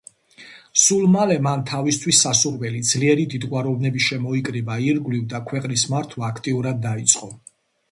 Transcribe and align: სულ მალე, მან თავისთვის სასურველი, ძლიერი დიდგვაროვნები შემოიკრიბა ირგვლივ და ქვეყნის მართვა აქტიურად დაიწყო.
სულ 0.83 1.03
მალე, 1.15 1.35
მან 1.47 1.61
თავისთვის 1.71 2.21
სასურველი, 2.25 2.81
ძლიერი 2.93 3.27
დიდგვაროვნები 3.35 4.03
შემოიკრიბა 4.07 4.81
ირგვლივ 4.89 5.31
და 5.37 5.45
ქვეყნის 5.53 5.87
მართვა 5.95 6.29
აქტიურად 6.33 6.85
დაიწყო. 6.91 7.33